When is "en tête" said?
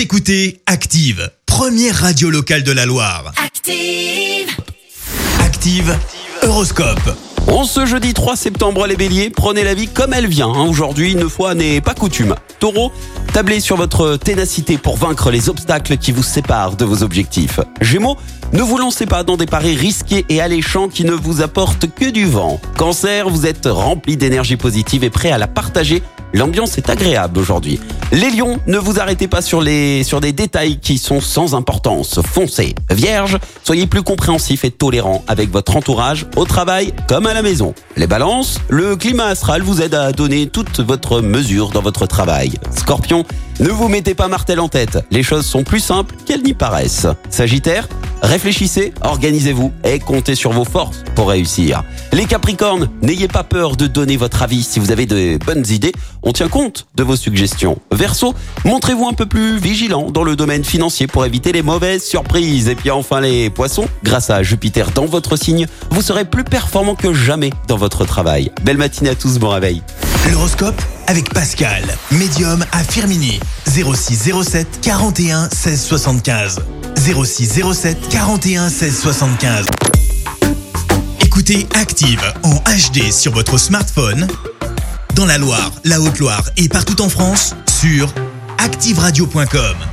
44.60-44.98